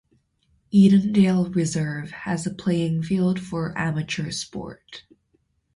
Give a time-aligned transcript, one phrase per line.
[0.73, 5.03] Edendale Reserve has a playing field for amateur sport.